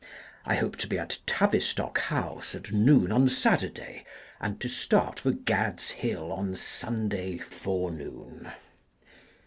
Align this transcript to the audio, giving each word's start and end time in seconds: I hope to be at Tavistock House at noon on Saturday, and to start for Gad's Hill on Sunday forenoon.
I 0.45 0.55
hope 0.55 0.77
to 0.77 0.87
be 0.87 0.97
at 0.97 1.19
Tavistock 1.27 1.99
House 1.99 2.55
at 2.55 2.71
noon 2.71 3.11
on 3.11 3.29
Saturday, 3.29 4.03
and 4.39 4.59
to 4.59 4.67
start 4.67 5.19
for 5.19 5.29
Gad's 5.29 5.91
Hill 5.91 6.31
on 6.31 6.55
Sunday 6.55 7.37
forenoon. 7.37 8.51